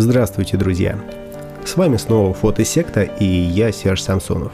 Здравствуйте, 0.00 0.56
друзья! 0.56 0.96
С 1.64 1.76
вами 1.76 1.96
снова 1.96 2.32
Фотосекта 2.32 3.02
и 3.02 3.24
я, 3.24 3.72
Серж 3.72 4.00
Самсонов. 4.00 4.52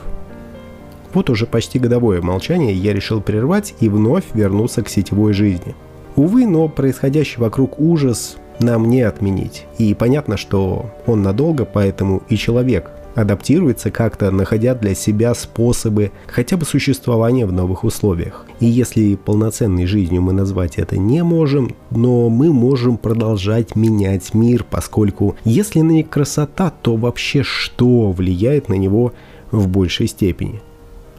Вот 1.12 1.28
уже 1.28 1.44
почти 1.44 1.78
годовое 1.78 2.22
молчание 2.22 2.72
я 2.72 2.94
решил 2.94 3.20
прервать 3.20 3.74
и 3.78 3.90
вновь 3.90 4.24
вернуться 4.32 4.82
к 4.82 4.88
сетевой 4.88 5.34
жизни. 5.34 5.74
Увы, 6.16 6.46
но 6.46 6.68
происходящий 6.68 7.42
вокруг 7.42 7.78
ужас 7.78 8.38
нам 8.58 8.88
не 8.88 9.02
отменить. 9.02 9.66
И 9.76 9.92
понятно, 9.92 10.38
что 10.38 10.86
он 11.06 11.20
надолго, 11.20 11.66
поэтому 11.66 12.22
и 12.30 12.38
человек 12.38 12.90
адаптируется 13.14 13.90
как-то, 13.90 14.30
находя 14.30 14.74
для 14.74 14.94
себя 14.94 15.34
способы 15.34 16.12
хотя 16.26 16.56
бы 16.56 16.64
существования 16.64 17.46
в 17.46 17.52
новых 17.52 17.84
условиях. 17.84 18.46
И 18.60 18.66
если 18.66 19.14
полноценной 19.14 19.86
жизнью 19.86 20.22
мы 20.22 20.32
назвать 20.32 20.76
это 20.76 20.96
не 20.96 21.22
можем, 21.22 21.74
но 21.90 22.28
мы 22.28 22.52
можем 22.52 22.96
продолжать 22.96 23.76
менять 23.76 24.34
мир, 24.34 24.64
поскольку 24.68 25.36
если 25.44 25.80
не 25.80 26.02
красота, 26.02 26.72
то 26.82 26.96
вообще 26.96 27.42
что 27.42 28.12
влияет 28.12 28.68
на 28.68 28.74
него 28.74 29.12
в 29.50 29.68
большей 29.68 30.08
степени? 30.08 30.60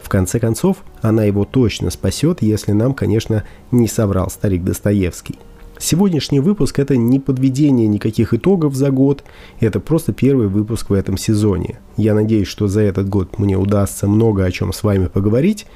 В 0.02 0.08
конце 0.08 0.38
концов, 0.38 0.76
она 1.02 1.24
его 1.24 1.44
точно 1.44 1.90
спасет, 1.90 2.40
если 2.40 2.70
нам, 2.70 2.94
конечно, 2.94 3.42
не 3.72 3.88
соврал 3.88 4.30
старик 4.30 4.62
Достоевский. 4.62 5.36
Сегодняшний 5.78 6.40
выпуск– 6.40 6.78
это 6.80 6.96
не 6.96 7.20
подведение 7.20 7.86
никаких 7.86 8.32
итогов 8.32 8.74
за 8.74 8.90
год, 8.90 9.24
это 9.60 9.78
просто 9.78 10.12
первый 10.12 10.48
выпуск 10.48 10.88
в 10.88 10.94
этом 10.94 11.18
сезоне. 11.18 11.80
Я 11.98 12.14
надеюсь, 12.14 12.48
что 12.48 12.66
за 12.66 12.80
этот 12.80 13.08
год 13.08 13.38
мне 13.38 13.58
удастся 13.58 14.08
много 14.08 14.44
о 14.44 14.50
чем 14.50 14.72
с 14.72 14.82
вами 14.82 15.06
поговорить, 15.06 15.66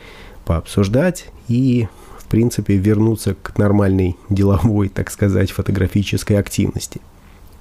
пообсуждать 0.46 1.26
и, 1.48 1.86
в 2.18 2.24
принципе, 2.26 2.76
вернуться 2.76 3.34
к 3.34 3.58
нормальной 3.58 4.16
деловой, 4.30 4.88
так 4.88 5.10
сказать, 5.10 5.50
фотографической 5.50 6.38
активности. 6.38 7.00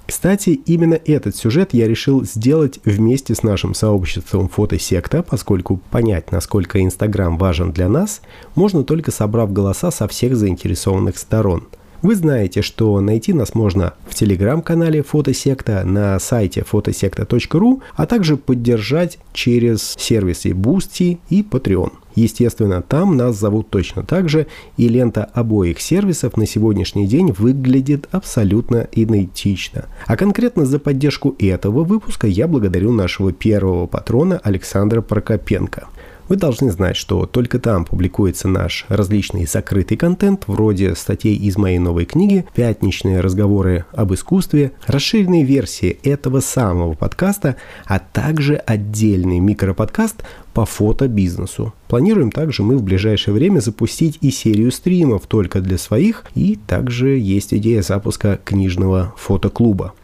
Кстати, 0.06 0.60
именно 0.66 0.94
этот 0.94 1.36
сюжет 1.36 1.72
я 1.72 1.86
решил 1.86 2.24
сделать 2.24 2.80
вместе 2.84 3.34
с 3.34 3.42
нашим 3.42 3.74
сообществом 3.74 4.48
фотосекта, 4.48 5.22
поскольку 5.22 5.76
понять, 5.90 6.32
насколько 6.32 6.82
Инстаграм 6.82 7.36
важен 7.36 7.70
для 7.70 7.88
нас, 7.88 8.22
можно 8.54 8.82
только 8.82 9.12
собрав 9.12 9.52
голоса 9.52 9.90
со 9.90 10.08
всех 10.08 10.36
заинтересованных 10.36 11.18
сторон– 11.18 11.68
вы 12.02 12.14
знаете, 12.14 12.62
что 12.62 13.00
найти 13.00 13.32
нас 13.32 13.54
можно 13.54 13.94
в 14.08 14.14
телеграм-канале 14.14 15.02
Фотосекта, 15.02 15.84
на 15.84 16.18
сайте 16.18 16.64
фотосекта.ру, 16.64 17.82
а 17.94 18.06
также 18.06 18.36
поддержать 18.36 19.18
через 19.32 19.96
сервисы 19.98 20.50
Boosty 20.50 21.18
и 21.28 21.42
Patreon. 21.42 21.92
Естественно, 22.14 22.82
там 22.82 23.16
нас 23.16 23.36
зовут 23.38 23.70
точно 23.70 24.02
так 24.02 24.28
же, 24.28 24.46
и 24.76 24.88
лента 24.88 25.24
обоих 25.24 25.80
сервисов 25.80 26.36
на 26.36 26.46
сегодняшний 26.46 27.06
день 27.06 27.32
выглядит 27.32 28.08
абсолютно 28.10 28.88
идентично. 28.92 29.86
А 30.06 30.16
конкретно 30.16 30.64
за 30.66 30.78
поддержку 30.78 31.36
этого 31.38 31.84
выпуска 31.84 32.26
я 32.26 32.48
благодарю 32.48 32.92
нашего 32.92 33.32
первого 33.32 33.86
патрона 33.86 34.40
Александра 34.42 35.02
Прокопенко– 35.02 35.86
вы 36.30 36.36
должны 36.36 36.70
знать, 36.70 36.96
что 36.96 37.26
только 37.26 37.58
там 37.58 37.84
публикуется 37.84 38.46
наш 38.46 38.86
различный 38.88 39.46
закрытый 39.46 39.96
контент, 39.96 40.44
вроде 40.46 40.94
статей 40.94 41.34
из 41.34 41.56
моей 41.58 41.80
новой 41.80 42.04
книги, 42.04 42.46
пятничные 42.54 43.20
разговоры 43.20 43.84
об 43.92 44.14
искусстве, 44.14 44.70
расширенные 44.86 45.42
версии 45.42 45.98
этого 46.04 46.38
самого 46.38 46.94
подкаста, 46.94 47.56
а 47.84 47.98
также 47.98 48.54
отдельный 48.54 49.40
микроподкаст 49.40 50.22
по 50.54 50.64
фотобизнесу. 50.64 51.74
Планируем 51.88 52.30
также 52.30 52.62
мы 52.62 52.76
в 52.78 52.84
ближайшее 52.84 53.34
время 53.34 53.58
запустить 53.58 54.18
и 54.20 54.30
серию 54.30 54.70
стримов 54.70 55.26
только 55.26 55.60
для 55.60 55.78
своих, 55.78 56.24
и 56.36 56.56
также 56.64 57.18
есть 57.18 57.52
идея 57.52 57.82
запуска 57.82 58.38
книжного 58.44 59.12
фотоклуба. 59.16 59.94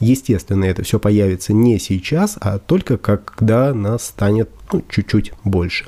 Естественно, 0.00 0.64
это 0.64 0.82
все 0.82 0.98
появится 0.98 1.52
не 1.52 1.78
сейчас, 1.78 2.36
а 2.40 2.58
только 2.58 2.98
когда 2.98 3.72
нас 3.72 4.06
станет 4.06 4.50
ну, 4.72 4.82
чуть-чуть 4.88 5.32
больше. 5.44 5.86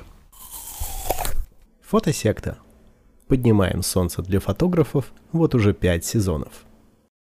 Фотосекта. 1.83 2.59
Поднимаем 3.27 3.83
солнце 3.83 4.23
для 4.23 4.41
фотографов 4.41 5.13
вот 5.33 5.55
уже 5.55 5.75
5 5.75 6.05
сезонов. 6.05 6.53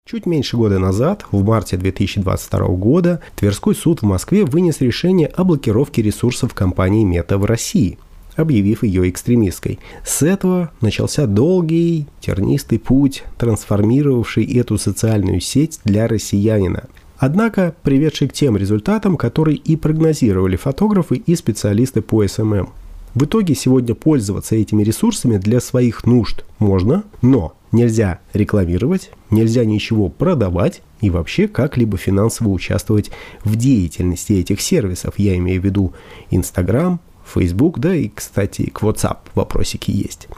Чуть 0.06 0.26
меньше 0.26 0.56
года 0.56 0.78
назад, 0.78 1.24
в 1.30 1.44
марте 1.44 1.76
2022 1.76 2.66
года, 2.68 3.22
Тверской 3.36 3.74
суд 3.74 4.02
в 4.02 4.04
Москве 4.04 4.44
вынес 4.44 4.80
решение 4.80 5.28
о 5.28 5.44
блокировке 5.44 6.02
ресурсов 6.02 6.54
компании 6.54 7.04
Мета 7.04 7.38
в 7.38 7.44
России– 7.44 7.98
объявив 8.36 8.82
ее 8.82 9.08
экстремистской. 9.08 9.78
С 10.04 10.22
этого 10.22 10.70
начался 10.80 11.26
долгий, 11.26 12.06
тернистый 12.20 12.78
путь, 12.78 13.24
трансформировавший 13.38 14.44
эту 14.44 14.78
социальную 14.78 15.40
сеть 15.40 15.80
для 15.84 16.08
россиянина. 16.08 16.84
Однако 17.18 17.74
приведший 17.82 18.28
к 18.28 18.32
тем 18.32 18.56
результатам, 18.56 19.16
которые 19.16 19.56
и 19.56 19.76
прогнозировали 19.76 20.56
фотографы 20.56 21.16
и 21.16 21.36
специалисты 21.36 22.02
по 22.02 22.26
SMM. 22.26 22.70
В 23.14 23.24
итоге 23.24 23.54
сегодня 23.54 23.94
пользоваться 23.94 24.56
этими 24.56 24.82
ресурсами 24.82 25.36
для 25.36 25.60
своих 25.60 26.04
нужд 26.04 26.44
можно, 26.58 27.04
но 27.20 27.54
нельзя 27.70 28.20
рекламировать, 28.32 29.10
нельзя 29.30 29.64
ничего 29.64 30.08
продавать 30.08 30.82
и 31.00 31.10
вообще 31.10 31.46
как-либо 31.46 31.98
финансово 31.98 32.48
участвовать 32.48 33.10
в 33.44 33.56
деятельности 33.56 34.32
этих 34.32 34.60
сервисов. 34.60 35.14
Я 35.18 35.36
имею 35.36 35.60
в 35.60 35.64
виду 35.64 35.92
Instagram, 36.30 37.00
Facebook, 37.34 37.78
да, 37.78 37.94
и, 37.94 38.08
кстати, 38.08 38.70
к 38.70 38.82
WhatsApp 38.82 39.18
вопросики 39.34 39.90
есть. 39.90 40.28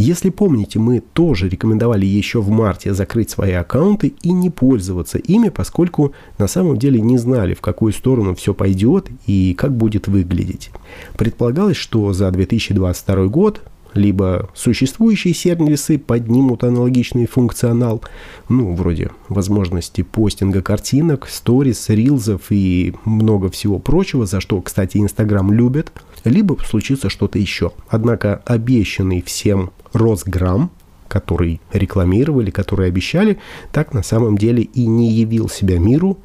Если 0.00 0.30
помните, 0.30 0.78
мы 0.78 1.00
тоже 1.00 1.46
рекомендовали 1.50 2.06
еще 2.06 2.40
в 2.40 2.48
марте 2.48 2.94
закрыть 2.94 3.28
свои 3.28 3.52
аккаунты 3.52 4.14
и 4.22 4.32
не 4.32 4.48
пользоваться 4.48 5.18
ими, 5.18 5.50
поскольку 5.50 6.14
на 6.38 6.48
самом 6.48 6.78
деле 6.78 7.02
не 7.02 7.18
знали, 7.18 7.52
в 7.52 7.60
какую 7.60 7.92
сторону 7.92 8.34
все 8.34 8.54
пойдет 8.54 9.10
и 9.26 9.52
как 9.52 9.76
будет 9.76 10.08
выглядеть. 10.08 10.70
Предполагалось, 11.18 11.76
что 11.76 12.14
за 12.14 12.30
2022 12.30 13.26
год 13.26 13.60
либо 13.92 14.48
существующие 14.54 15.34
сервисы 15.34 15.98
поднимут 15.98 16.64
аналогичный 16.64 17.26
функционал, 17.26 18.02
ну, 18.48 18.72
вроде 18.74 19.10
возможности 19.28 20.02
постинга 20.02 20.62
картинок, 20.62 21.28
сторис, 21.28 21.88
рилзов 21.88 22.42
и 22.50 22.94
много 23.04 23.50
всего 23.50 23.78
прочего, 23.78 24.26
за 24.26 24.40
что, 24.40 24.60
кстати, 24.62 24.98
Инстаграм 24.98 25.52
любит, 25.52 25.92
либо 26.24 26.56
случится 26.64 27.08
что-то 27.08 27.38
еще. 27.38 27.72
Однако 27.88 28.42
обещанный 28.44 29.22
всем 29.22 29.70
Росграмм, 29.92 30.70
который 31.08 31.60
рекламировали, 31.72 32.50
который 32.50 32.88
обещали, 32.88 33.38
так 33.72 33.94
на 33.94 34.02
самом 34.02 34.38
деле 34.38 34.62
и 34.62 34.86
не 34.86 35.12
явил 35.12 35.48
себя 35.48 35.78
миру, 35.78 36.18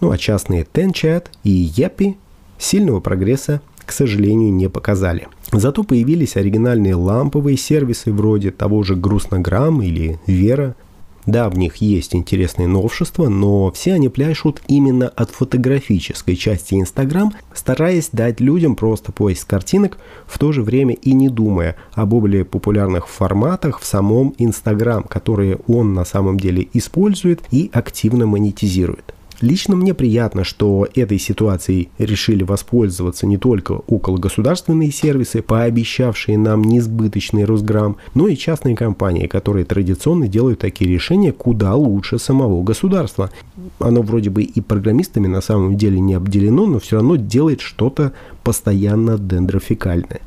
ну 0.00 0.10
а 0.10 0.18
частные 0.18 0.64
Tenchat 0.64 1.26
и 1.44 1.66
Yapi 1.76 2.16
сильного 2.58 3.00
прогресса, 3.00 3.60
к 3.86 3.92
сожалению, 3.92 4.52
не 4.52 4.68
показали– 4.68 5.28
Зато 5.52 5.84
появились 5.84 6.36
оригинальные 6.36 6.94
ламповые 6.94 7.58
сервисы 7.58 8.10
вроде 8.10 8.50
того 8.50 8.82
же 8.82 8.96
Грустнограмм 8.96 9.82
или 9.82 10.18
Вера. 10.26 10.74
Да, 11.26 11.48
в 11.48 11.56
них 11.56 11.76
есть 11.76 12.16
интересные 12.16 12.66
новшества, 12.66 13.28
но 13.28 13.70
все 13.70 13.94
они 13.94 14.08
пляшут 14.08 14.60
именно 14.66 15.08
от 15.08 15.30
фотографической 15.30 16.34
части 16.34 16.74
Инстаграм, 16.74 17.32
стараясь 17.54 18.08
дать 18.10 18.40
людям 18.40 18.74
просто 18.74 19.12
поиск 19.12 19.46
картинок, 19.46 19.98
в 20.26 20.38
то 20.38 20.50
же 20.50 20.62
время 20.62 20.94
и 20.94 21.12
не 21.12 21.28
думая 21.28 21.76
о 21.92 22.06
более 22.06 22.44
популярных 22.44 23.08
форматах 23.08 23.78
в 23.80 23.86
самом 23.86 24.34
Инстаграм, 24.38 25.04
которые 25.04 25.58
он 25.68 25.94
на 25.94 26.04
самом 26.04 26.40
деле 26.40 26.66
использует 26.72 27.42
и 27.52 27.70
активно 27.72 28.26
монетизирует. 28.26 29.14
Лично 29.42 29.74
мне 29.74 29.92
приятно, 29.92 30.44
что 30.44 30.86
этой 30.94 31.18
ситуацией 31.18 31.88
решили 31.98 32.44
воспользоваться 32.44 33.26
не 33.26 33.38
только 33.38 33.72
около 33.72 34.16
государственные 34.16 34.92
сервисы, 34.92 35.42
пообещавшие 35.42 36.38
нам 36.38 36.62
несбыточный 36.62 37.44
Росграмм, 37.44 37.96
но 38.14 38.28
и 38.28 38.36
частные 38.36 38.76
компании, 38.76 39.26
которые 39.26 39.64
традиционно 39.64 40.28
делают 40.28 40.60
такие 40.60 40.88
решения 40.88 41.32
куда 41.32 41.74
лучше 41.74 42.20
самого 42.20 42.62
государства. 42.62 43.30
Оно 43.80 44.02
вроде 44.02 44.30
бы 44.30 44.44
и 44.44 44.60
программистами 44.60 45.26
на 45.26 45.40
самом 45.40 45.76
деле 45.76 45.98
не 45.98 46.14
обделено, 46.14 46.66
но 46.66 46.78
все 46.78 46.96
равно 46.96 47.16
делает 47.16 47.62
что-то 47.62 48.12
постоянно 48.44 49.18
дендрофикальное. 49.18 50.20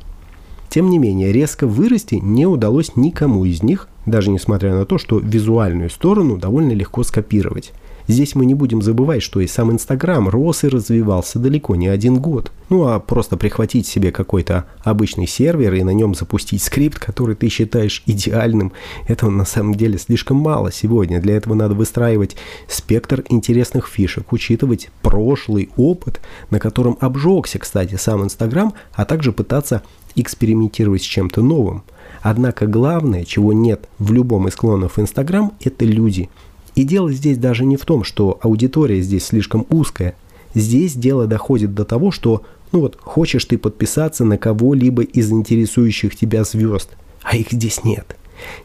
Тем 0.68 0.90
не 0.90 0.98
менее, 0.98 1.32
резко 1.32 1.66
вырасти 1.66 2.16
не 2.16 2.44
удалось 2.44 2.96
никому 2.96 3.46
из 3.46 3.62
них, 3.62 3.88
даже 4.04 4.28
несмотря 4.28 4.74
на 4.74 4.84
то, 4.84 4.98
что 4.98 5.18
визуальную 5.18 5.88
сторону 5.88 6.36
довольно 6.36 6.72
легко 6.72 7.02
скопировать. 7.02 7.72
Здесь 8.08 8.36
мы 8.36 8.46
не 8.46 8.54
будем 8.54 8.82
забывать, 8.82 9.22
что 9.22 9.40
и 9.40 9.48
сам 9.48 9.72
Инстаграм 9.72 10.28
рос 10.28 10.62
и 10.62 10.68
развивался 10.68 11.40
далеко 11.40 11.74
не 11.74 11.88
один 11.88 12.18
год. 12.18 12.52
Ну 12.68 12.86
а 12.86 13.00
просто 13.00 13.36
прихватить 13.36 13.86
себе 13.86 14.12
какой-то 14.12 14.64
обычный 14.84 15.26
сервер 15.26 15.74
и 15.74 15.82
на 15.82 15.90
нем 15.90 16.14
запустить 16.14 16.62
скрипт, 16.62 16.98
который 16.98 17.34
ты 17.34 17.48
считаешь 17.48 18.02
идеальным, 18.06 18.72
этого 19.08 19.30
на 19.30 19.44
самом 19.44 19.74
деле 19.74 19.98
слишком 19.98 20.36
мало 20.36 20.70
сегодня. 20.70 21.20
Для 21.20 21.36
этого 21.36 21.54
надо 21.54 21.74
выстраивать 21.74 22.36
спектр 22.68 23.24
интересных 23.28 23.88
фишек, 23.88 24.32
учитывать 24.32 24.90
прошлый 25.02 25.70
опыт, 25.76 26.20
на 26.50 26.60
котором 26.60 26.96
обжегся, 27.00 27.58
кстати, 27.58 27.96
сам 27.96 28.22
Инстаграм, 28.22 28.72
а 28.92 29.04
также 29.04 29.32
пытаться 29.32 29.82
экспериментировать 30.14 31.02
с 31.02 31.06
чем-то 31.06 31.42
новым. 31.42 31.82
Однако 32.22 32.66
главное, 32.66 33.24
чего 33.24 33.52
нет 33.52 33.88
в 33.98 34.12
любом 34.12 34.48
из 34.48 34.54
клонов 34.54 34.98
Инстаграм, 34.98 35.52
это 35.60 35.84
люди– 35.84 36.30
И 36.76 36.84
дело 36.84 37.10
здесь 37.10 37.38
даже 37.38 37.64
не 37.64 37.76
в 37.76 37.84
том, 37.84 38.04
что 38.04 38.38
аудитория 38.42 39.00
здесь 39.00 39.24
слишком 39.24 39.66
узкая. 39.70 40.14
Здесь 40.54 40.94
дело 40.94 41.26
доходит 41.26 41.74
до 41.74 41.84
того, 41.84 42.10
что, 42.12 42.42
ну 42.70 42.80
вот, 42.80 42.98
хочешь 43.00 43.44
ты 43.46 43.58
подписаться 43.58 44.24
на 44.24 44.38
кого-либо 44.38 45.02
из 45.02 45.32
интересующих 45.32 46.14
тебя 46.14 46.44
звезд, 46.44 46.90
а 47.22 47.36
их 47.36 47.50
здесь 47.50 47.82
нет. 47.82 48.16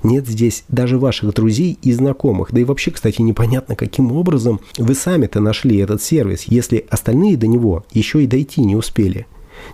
Нет 0.03 0.27
здесь 0.27 0.65
даже 0.67 0.99
ваших 0.99 1.33
друзей 1.33 1.79
и 1.81 1.93
знакомых. 1.93 2.51
Да 2.51 2.59
и 2.59 2.65
вообще, 2.65 2.91
кстати, 2.91 3.21
непонятно, 3.21 3.77
каким 3.77 4.11
образом 4.11 4.59
вы 4.77 4.93
сами-то 4.93 5.39
нашли 5.39 5.77
этот 5.77 6.01
сервис, 6.01 6.43
если 6.43 6.85
остальные 6.89 7.37
до 7.37 7.47
него 7.47 7.85
еще 7.93 8.21
и 8.21 8.27
дойти 8.27 8.61
не 8.61 8.75
успели. 8.75 9.25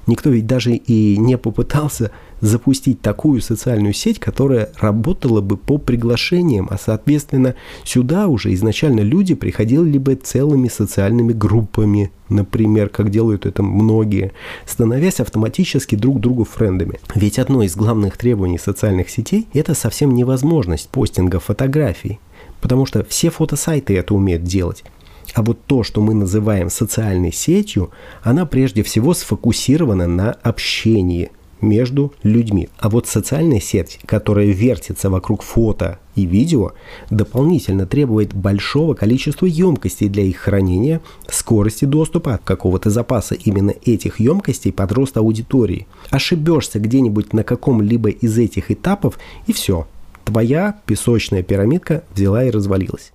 Никто 0.06 0.30
ведь 0.30 0.48
даже 0.48 0.76
и 0.76 1.18
не 1.18 1.38
попытался 1.38 2.12
запустить 2.40 3.02
такую 3.02 3.42
социальную 3.42 3.94
сеть, 3.94 4.20
которая 4.20 4.70
работала 4.80 5.42
бы 5.42 5.58
по 5.58 5.78
приглашениям, 5.78 6.68
а 6.70 6.78
соответственно 6.78 7.56
сюда 7.84 8.28
уже 8.28 8.54
изначально 8.54 9.02
люди 9.02 9.34
приходили 9.34 9.98
бы 9.98 10.16
целыми 10.16 10.68
социальными 10.68 11.34
группами, 11.34 12.12
например, 12.30 12.90
как 12.90 13.10
делают 13.10 13.46
это 13.46 13.64
многие, 13.64 14.34
становясь 14.66 15.20
автоматически 15.20 15.96
друг 15.96 16.20
другу 16.20 16.44
френдами. 16.44 17.00
Ведь 17.16 17.40
одно 17.40 17.64
из 17.64 17.76
главных 17.76 18.18
требований 18.18 18.60
социальных 18.60 19.10
сетей– 19.10 19.48
это 19.54 19.74
совсем 19.74 20.14
невозможность 20.14 20.90
постинга 20.90 21.40
фотографий, 21.40 22.20
потому 22.62 22.86
что 22.86 23.04
все 23.04 23.30
фотосайты 23.30 23.98
это 23.98 24.14
умеют 24.14 24.44
делать. 24.44 24.84
А 25.34 25.44
вот 25.44 25.60
то, 25.66 25.84
что 25.84 26.02
мы 26.02 26.14
называем 26.14 26.70
социальной 26.70 27.32
сетью, 27.32 27.92
она 28.24 28.46
прежде 28.46 28.84
всего 28.84 29.14
сфокусирована 29.14 30.08
на 30.08 30.32
общении 30.32 31.32
между 31.62 32.14
людьми. 32.24 32.70
А 32.78 32.90
вот 32.90 33.08
социальная 33.08 33.60
сеть, 33.60 34.00
которая 34.06 34.48
вертится 34.48 35.10
вокруг 35.10 35.42
фото 35.42 36.00
и 36.16 36.26
видео, 36.26 36.74
дополнительно 37.10 37.86
требует 37.86 38.34
большого 38.34 38.94
количества 38.94 39.46
емкостей 39.46 40.10
для 40.10 40.24
их 40.24 40.38
хранения, 40.38 41.02
скорости 41.30 41.86
доступа, 41.86 42.40
какого-то 42.44 42.90
запаса 42.90 43.36
именно 43.36 43.74
этих 43.86 44.20
емкостей 44.20 44.72
под 44.72 44.92
рост 44.92 45.18
аудитории. 45.18 45.88
Ошибешься 46.10 46.80
где-нибудь 46.80 47.34
на 47.34 47.44
каком-либо 47.44 48.10
из 48.10 48.38
этих 48.38 48.72
этапов, 48.72 49.18
и 49.48 49.54
все. 49.54 49.88
Твоя 50.26 50.80
песочная 50.86 51.42
пирамидка 51.42 52.04
взяла 52.14 52.44
и 52.44 52.52
развалилась. 52.52 53.14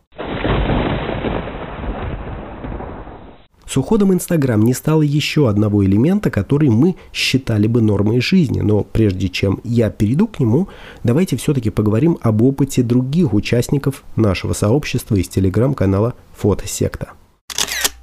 С 3.73 3.77
уходом 3.79 4.13
Инстаграм 4.13 4.63
не 4.63 4.75
стало 4.75 5.01
еще 5.01 5.49
одного 5.49 5.83
элемента, 5.83 6.31
который 6.31 6.69
мы 6.69 6.95
считали 7.11 7.67
бы 7.67 7.81
нормой 7.81 8.21
жизни. 8.21 8.61
Но 8.61 8.83
прежде 8.83 9.31
чем 9.31 9.63
я 9.65 9.89
перейду 9.89 10.27
к 10.27 10.41
нему, 10.41 10.69
давайте 11.05 11.39
все-таки 11.39 11.71
поговорим 11.71 12.19
об 12.21 12.43
опыте 12.43 12.83
других 12.83 13.33
участников 13.33 14.05
нашего 14.15 14.53
сообщества 14.53 15.15
из 15.15 15.29
телеграм-канала 15.29 16.13
«Фотосекта». 16.37 17.13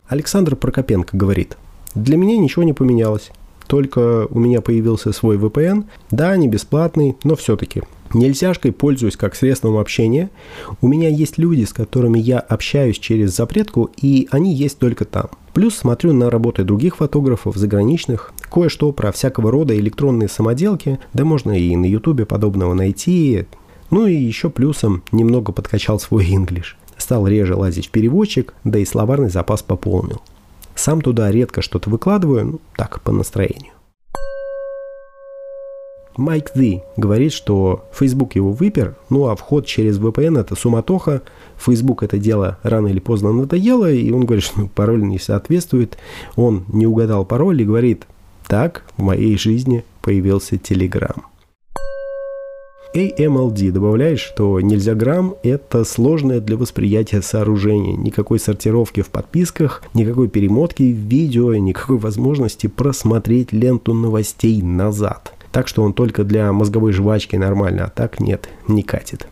Александр 0.07 0.55
Прокопенко 0.55 1.15
говорит, 1.15 1.55
«Для 1.93 2.17
меня 2.17 2.35
ничего 2.39 2.63
не 2.63 2.73
поменялось. 2.73 3.29
Только 3.67 4.25
у 4.27 4.39
меня 4.39 4.61
появился 4.61 5.11
свой 5.11 5.37
VPN. 5.37 5.85
Да, 6.09 6.35
не 6.35 6.47
бесплатный, 6.47 7.15
но 7.23 7.35
все-таки. 7.35 7.83
Нельзяшкой 8.15 8.71
пользуюсь 8.71 9.17
как 9.17 9.35
средством 9.35 9.77
общения. 9.77 10.31
У 10.81 10.87
меня 10.87 11.09
есть 11.09 11.37
люди, 11.37 11.63
с 11.63 11.73
которыми 11.73 12.17
я 12.17 12.39
общаюсь 12.39 12.97
через 12.97 13.35
запретку, 13.35 13.91
и 14.01 14.27
они 14.31 14.55
есть 14.55 14.79
только 14.79 15.05
там. 15.05 15.29
Плюс 15.59 15.75
смотрю 15.75 16.13
на 16.13 16.29
работы 16.29 16.63
других 16.63 16.95
фотографов, 16.95 17.57
заграничных, 17.57 18.31
кое-что 18.49 18.93
про 18.93 19.11
всякого 19.11 19.51
рода 19.51 19.77
электронные 19.77 20.29
самоделки, 20.29 20.99
да 21.11 21.25
можно 21.25 21.51
и 21.51 21.75
на 21.75 21.83
ютубе 21.83 22.25
подобного 22.25 22.73
найти. 22.73 23.45
Ну 23.91 24.07
и 24.07 24.13
еще 24.13 24.49
плюсом 24.49 25.03
немного 25.11 25.51
подкачал 25.51 25.99
свой 25.99 26.33
инглиш. 26.33 26.77
Стал 26.95 27.27
реже 27.27 27.55
лазить 27.55 27.87
в 27.87 27.91
переводчик, 27.91 28.53
да 28.63 28.79
и 28.79 28.85
словарный 28.85 29.29
запас 29.29 29.61
пополнил. 29.61 30.21
Сам 30.75 31.01
туда 31.01 31.29
редко 31.29 31.61
что-то 31.61 31.89
выкладываю, 31.89 32.45
ну 32.45 32.61
так, 32.77 33.01
по 33.01 33.11
настроению. 33.11 33.73
Майк 36.19 36.51
Зи 36.53 36.83
говорит, 36.97 37.31
что 37.31 37.85
Facebook 37.93 38.35
его 38.35 38.51
выпер, 38.51 38.95
ну 39.09 39.27
а 39.27 39.37
вход 39.37 39.65
через 39.65 39.97
VPN 39.99 40.37
это 40.37 40.55
суматоха, 40.55 41.21
Facebook 41.57 42.03
это 42.03 42.17
дело 42.17 42.59
рано 42.61 42.87
или 42.87 42.99
поздно 42.99 43.31
надоело, 43.31 43.89
и 43.89 44.11
он 44.11 44.25
говорит, 44.25 44.43
что 44.43 44.67
пароль 44.75 45.01
не 45.01 45.17
соответствует, 45.17 45.97
он 46.35 46.65
не 46.67 46.85
угадал 46.85 47.23
пароль 47.23 47.61
и 47.61 47.65
говорит, 47.65 48.05
так 48.47 48.83
в 48.97 49.01
моей 49.01 49.37
жизни 49.37 49.85
появился 50.01 50.55
Telegram. 50.55 51.21
AMLD 52.93 53.71
добавляет, 53.71 54.19
что 54.19 54.59
нельзя 54.59 54.95
грамм– 54.95 55.35
это 55.43 55.85
сложное 55.85 56.41
для 56.41 56.57
восприятия 56.57 57.21
сооружение. 57.21 57.95
Никакой 57.95 58.39
сортировки 58.39 59.01
в 59.01 59.09
подписках, 59.09 59.83
никакой 59.93 60.27
перемотки 60.27 60.91
в 60.91 60.97
видео, 60.97 61.53
никакой 61.53 61.97
возможности 61.97 62.67
просмотреть 62.67 63.53
ленту 63.53 63.93
новостей 63.93 64.61
назад– 64.61 65.33
так 65.51 65.67
что 65.67 65.83
он 65.83 65.93
только 65.93 66.23
для 66.23 66.51
мозговой 66.51 66.91
жвачки 66.91 67.35
нормально, 67.35 67.85
а 67.85 67.89
так 67.89 68.19
нет, 68.19 68.49
не 68.67 68.83
катит. 68.83 69.27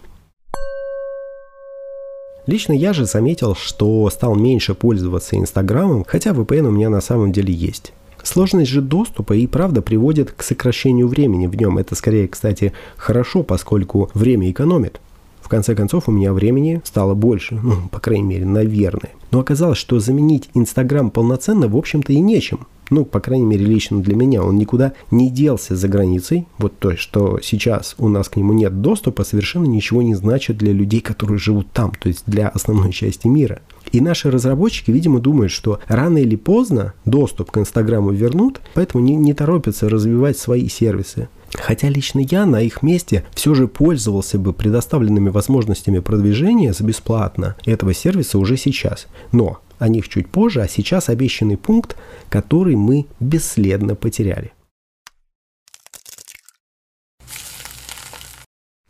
Лично 2.48 2.72
я 2.72 2.94
же 2.94 3.06
заметил, 3.06 3.56
что 3.56 4.10
стал 4.10 4.36
меньше 4.36 4.74
пользоваться 4.74 5.36
Инстаграмом, 5.36 6.06
хотя 6.08 6.31
VPN 6.31 6.68
у 6.68 6.72
меня 6.72 6.90
на 6.90 7.02
самом 7.02 7.34
деле 7.34 7.54
есть. 7.54 7.92
Сложность 8.24 8.72
же 8.72 8.81
доступа 8.81 9.34
и 9.34 9.48
правда 9.48 9.81
приводит 9.81 10.31
к 10.31 10.44
сокращению 10.44 11.08
времени 11.08 11.48
в 11.48 11.56
нем. 11.56 11.78
Это 11.78 11.96
скорее, 11.96 12.28
кстати, 12.28 12.74
хорошо, 12.96 13.44
поскольку 13.44 14.10
время 14.13 14.50
экономит. 14.50 15.00
В 15.48 15.50
конце 15.50 15.76
концов, 15.76 16.10
у 16.10 16.12
меня 16.12 16.34
времени 16.34 16.82
стало 16.84 17.14
больше, 17.14 17.56
ну, 17.56 17.88
по 17.90 18.02
крайней 18.02 18.26
мере, 18.26 18.46
наверное. 18.46 19.12
Но 19.32 19.40
оказалось, 19.40 19.78
что 19.78 19.98
заменить 19.98 20.50
Инстаграм 20.54 21.10
полноценно, 21.10 21.70
в 21.70 21.78
общем-то, 21.78 22.12
и 22.12 22.20
нечем. 22.20 22.68
Ну, 22.90 23.06
по 23.06 23.22
крайней 23.22 23.46
мере, 23.46 23.64
лично 23.64 24.02
для 24.02 24.14
меня. 24.18 24.44
Он 24.44 24.58
никуда 24.58 24.92
не 25.10 25.30
делся 25.30 25.78
за 25.78 25.88
границей. 25.88 26.48
Вот 26.58 26.78
то, 26.80 26.98
что 26.98 27.40
сейчас 27.42 27.96
у 27.98 28.10
нас 28.10 28.28
к 28.28 28.36
нему 28.36 28.52
нет 28.52 28.82
доступа, 28.82 29.24
совершенно 29.24 29.68
ничего 29.68 30.02
не 30.02 30.16
значит 30.16 30.58
для 30.58 30.74
людей, 30.74 31.00
которые 31.00 31.38
живут 31.38 31.72
там, 31.72 31.94
то 31.98 32.10
есть 32.10 32.24
для 32.26 32.50
основной 32.50 32.92
части 32.92 33.28
мира. 33.28 33.62
И 33.94 34.02
наши 34.02 34.30
разработчики, 34.30 34.92
видимо, 34.92 35.22
думают, 35.22 35.54
что 35.54 35.80
рано 35.88 36.18
или 36.18 36.36
поздно 36.36 36.94
доступ 37.06 37.51
к 37.51 37.58
Инстаграму 37.58 38.12
вернут, 38.12 38.60
поэтому 38.74 39.01
не, 39.01 39.16
не 39.16 39.34
торопятся 39.34 39.88
развивать 39.88 40.38
свои 40.38 40.68
сервисы. 40.68 41.30
Хотя 41.58 41.90
лично 41.90 42.20
я 42.20 42.46
на 42.46 42.62
их 42.62 42.82
месте 42.82 43.26
все 43.34 43.54
же 43.54 43.68
пользовался 43.68 44.38
бы 44.40 44.54
предоставленными 44.54 45.30
возможностями 45.30 46.00
продвижения 46.00 46.74
за 46.74 46.84
бесплатно 46.84 47.56
этого 47.66 47.94
сервиса 47.94 48.38
уже 48.38 48.58
сейчас. 48.58 49.08
Но 49.32 49.60
о 49.80 49.90
них 49.90 50.08
чуть 50.10 50.30
позже, 50.30 50.62
а 50.62 50.68
сейчас 50.68 51.10
обещанный 51.10 51.58
пункт, 51.58 51.98
который 52.30 52.76
мы 52.76 53.08
бесследно 53.20 53.96
потеряли. 53.96 54.54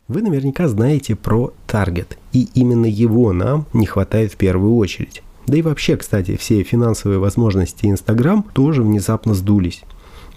Вы 0.08 0.22
наверняка 0.22 0.70
знаете 0.70 1.16
про 1.16 1.54
Target, 1.68 2.16
и 2.32 2.48
именно 2.54 2.86
его 2.86 3.34
нам 3.34 3.66
не 3.74 3.86
хватает 3.86 4.32
в 4.32 4.38
первую 4.38 4.76
очередь. 4.76 5.22
Да 5.48 5.58
и 5.58 5.62
вообще, 5.62 5.98
кстати, 5.98 6.38
все 6.38 6.64
финансовые 6.64 7.20
возможности 7.20 7.86
Instagram 7.86 8.46
тоже 8.54 8.84
внезапно 8.84 9.34
сдулись. 9.34 9.84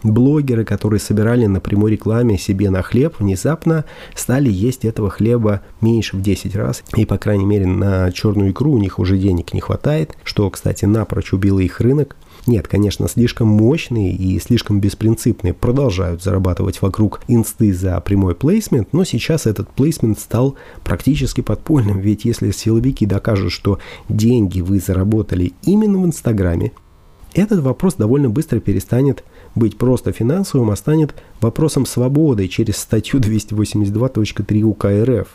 Блогеры, 0.02 0.64
которые 0.64 1.00
собирали 1.00 1.46
на 1.46 1.60
прямой 1.60 1.92
рекламе 1.92 2.38
себе 2.38 2.70
на 2.70 2.82
хлеб, 2.82 3.16
внезапно 3.18 3.84
стали 4.14 4.50
есть 4.50 4.84
этого 4.84 5.10
хлеба 5.10 5.60
меньше 5.80 6.16
в 6.16 6.22
10 6.22 6.56
раз. 6.56 6.82
И, 6.96 7.04
по 7.04 7.18
крайней 7.18 7.44
мере, 7.44 7.66
на 7.66 8.10
черную 8.10 8.52
икру 8.52 8.72
у 8.72 8.78
них 8.78 8.98
уже 8.98 9.18
денег 9.18 9.52
не 9.52 9.60
хватает, 9.60 10.16
что, 10.24 10.48
кстати, 10.50 10.86
напрочь 10.86 11.32
убило 11.32 11.60
их 11.60 11.80
рынок. 11.80 12.16
Нет, 12.46 12.68
конечно, 12.68 13.06
слишком 13.08 13.48
мощные 13.48 14.12
и 14.12 14.40
слишком 14.40 14.80
беспринципные 14.80 15.52
продолжают 15.52 16.22
зарабатывать 16.22 16.80
вокруг 16.80 17.20
инсты 17.28 17.74
за 17.74 18.00
прямой 18.00 18.34
плейсмент, 18.34 18.92
но 18.92 19.04
сейчас 19.04 19.46
этот 19.46 19.68
плейсмент 19.68 20.18
стал 20.18 20.56
практически 20.82 21.42
подпольным, 21.42 22.00
ведь 22.00 22.24
если 22.24 22.50
силовики 22.50 23.04
докажут, 23.04 23.52
что 23.52 23.78
деньги 24.08 24.62
вы 24.62 24.80
заработали 24.80 25.52
именно 25.62 25.98
в 25.98 26.06
Инстаграме, 26.06 26.72
этот 27.34 27.60
вопрос 27.60 27.94
довольно 27.94 28.28
быстро 28.28 28.58
перестанет 28.58 29.22
быть 29.54 29.78
просто 29.78 30.12
финансовым, 30.12 30.70
а 30.70 30.76
станет 30.76 31.14
вопросом 31.40 31.86
свободы 31.86 32.48
через 32.48 32.76
статью 32.76 33.20
282.3 33.20 34.62
УК 34.62 34.86
РФ, 34.86 35.28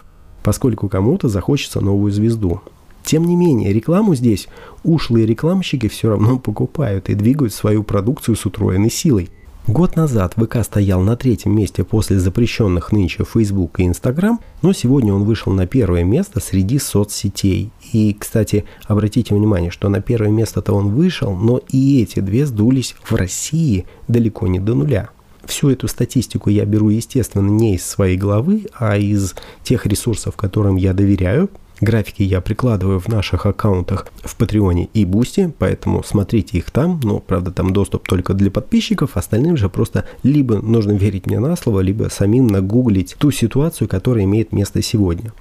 поскольку 0.44 0.90
кому-то 0.90 1.28
захочется 1.28 1.82
новую 1.82 2.12
звезду. 2.12 2.62
Тем 3.04 3.26
не 3.26 3.36
менее, 3.36 3.72
рекламу 3.72 4.16
здесь 4.16 4.48
ушлые 4.84 5.28
рекламщики 5.28 5.88
все 5.88 6.10
равно 6.10 6.40
покупают 6.40 7.10
и 7.10 7.14
двигают 7.14 7.54
свою 7.54 7.84
продукцию 7.84 8.36
с 8.36 8.46
утроенной 8.46 8.90
силой. 8.90 9.30
Год 9.68 9.96
назад 9.96 10.34
ВК 10.36 10.64
стоял 10.64 11.02
на 11.02 11.16
третьем 11.16 11.56
месте 11.56 11.84
после 11.84 12.20
запрещенных 12.20 12.92
нынче 12.92 13.24
Facebook 13.24 13.80
и 13.80 13.84
Instagram, 13.84 14.40
но 14.62 14.74
сегодня 14.74 15.14
он 15.14 15.24
вышел 15.24 15.52
на 15.54 15.66
первое 15.66 16.04
место 16.04 16.40
среди 16.40 16.78
соцсетей. 16.78 17.72
И, 17.94 18.16
кстати, 18.18 18.66
обратите 18.86 19.36
внимание, 19.36 19.72
что 19.72 19.90
на 19.90 20.02
первое 20.02 20.32
место-то 20.32 20.74
он 20.74 20.90
вышел, 20.90 21.36
но 21.36 21.62
и 21.70 22.02
эти 22.02 22.20
две 22.20 22.46
сдулись 22.46 22.96
в 23.04 23.16
России 23.16 23.86
далеко 24.08 24.48
не 24.48 24.60
до 24.60 24.76
нуля. 24.76 25.10
Всю 25.46 25.70
эту 25.70 25.88
статистику 25.88 26.50
я 26.50 26.66
беру, 26.66 26.90
естественно, 26.90 27.48
не 27.48 27.76
из 27.76 27.86
своей 27.86 28.18
головы, 28.18 28.66
а 28.74 28.98
из 28.98 29.36
тех 29.64 29.86
ресурсов, 29.86 30.36
которым 30.36 30.76
я 30.76 30.94
доверяю, 30.94 31.50
Графики 31.82 32.24
я 32.24 32.40
прикладываю 32.40 33.00
в 33.00 33.10
наших 33.10 33.46
аккаунтах 33.46 34.08
в 34.24 34.38
Патреоне 34.38 34.90
и 34.94 35.04
Бусти, 35.04 35.54
поэтому 35.58 36.04
смотрите 36.04 36.58
их 36.58 36.72
там. 36.72 37.02
Но, 37.04 37.20
правда, 37.20 37.52
там 37.52 37.74
доступ 37.74 38.08
только 38.08 38.34
для 38.34 38.50
подписчиков, 38.50 39.18
остальным 39.18 39.58
же 39.58 39.68
просто 39.68 40.06
либо 40.24 40.62
нужно 40.62 40.94
верить 40.94 41.26
мне 41.26 41.40
на 41.40 41.56
слово, 41.58 41.82
либо 41.82 42.08
самим 42.10 42.48
нагуглить 42.48 43.16
ту 43.18 43.30
ситуацию, 43.32 43.90
которая 43.90 44.24
имеет 44.24 44.54
место 44.54 44.82
сегодня. 44.82 45.34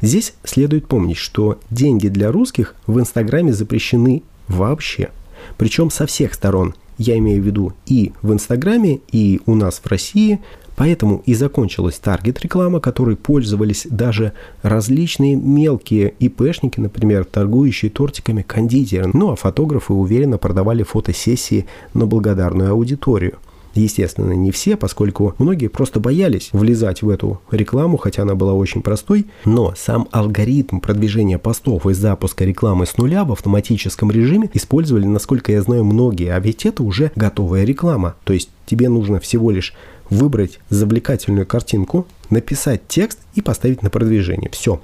Здесь 0.00 0.34
следует 0.44 0.86
помнить, 0.86 1.16
что 1.16 1.58
деньги 1.70 2.08
для 2.08 2.30
русских 2.30 2.74
в 2.86 2.98
Инстаграме 2.98 3.52
запрещены 3.52 4.22
вообще. 4.48 5.10
Причем 5.56 5.90
со 5.90 6.06
всех 6.06 6.34
сторон. 6.34 6.74
Я 6.98 7.18
имею 7.18 7.42
в 7.42 7.46
виду 7.46 7.74
и 7.84 8.12
в 8.22 8.32
Инстаграме, 8.32 9.00
и 9.12 9.40
у 9.46 9.54
нас 9.54 9.80
в 9.82 9.86
России– 9.86 10.40
Поэтому 10.76 11.22
и 11.24 11.34
закончилась 11.34 11.98
таргет-реклама, 11.98 12.80
которой 12.80 13.16
пользовались 13.16 13.86
даже 13.90 14.32
различные 14.62 15.34
мелкие 15.34 16.14
ИПшники, 16.20 16.78
например, 16.78 17.24
торгующие 17.24 17.90
тортиками 17.90 18.42
кондитеры. 18.42 19.10
Ну 19.12 19.32
а 19.32 19.36
фотографы 19.36 19.94
уверенно 19.94 20.36
продавали 20.36 20.82
фотосессии 20.82 21.66
на 21.94 22.06
благодарную 22.06 22.70
аудиторию. 22.70 23.38
Естественно, 23.76 24.32
не 24.32 24.50
все, 24.50 24.76
поскольку 24.76 25.34
многие 25.38 25.68
просто 25.68 26.00
боялись 26.00 26.48
влезать 26.52 27.02
в 27.02 27.10
эту 27.10 27.40
рекламу, 27.50 27.98
хотя 27.98 28.22
она 28.22 28.34
была 28.34 28.54
очень 28.54 28.82
простой. 28.82 29.26
Но 29.44 29.74
сам 29.76 30.08
алгоритм 30.10 30.80
продвижения 30.80 31.38
постов 31.38 31.86
и 31.86 31.92
запуска 31.92 32.44
рекламы 32.44 32.86
с 32.86 32.96
нуля 32.96 33.24
в 33.24 33.32
автоматическом 33.32 34.10
режиме 34.10 34.50
использовали, 34.54 35.04
насколько 35.04 35.52
я 35.52 35.62
знаю, 35.62 35.84
многие. 35.84 36.32
А 36.32 36.40
ведь 36.40 36.64
это 36.64 36.82
уже 36.82 37.12
готовая 37.16 37.64
реклама. 37.64 38.14
То 38.24 38.32
есть 38.32 38.48
тебе 38.64 38.88
нужно 38.88 39.20
всего 39.20 39.50
лишь 39.50 39.74
выбрать 40.08 40.58
завлекательную 40.70 41.46
картинку, 41.46 42.06
написать 42.30 42.82
текст 42.88 43.18
и 43.34 43.42
поставить 43.42 43.82
на 43.82 43.90
продвижение. 43.90 44.50
Все. 44.50 44.80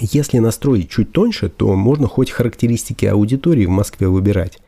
Если 0.00 0.38
настроить 0.38 0.90
чуть 0.90 1.12
тоньше, 1.12 1.48
то 1.48 1.74
можно 1.74 2.08
хоть 2.08 2.30
характеристики 2.30 3.04
аудитории 3.06 3.66
в 3.66 3.70
Москве 3.70 4.08
выбирать. 4.08 4.58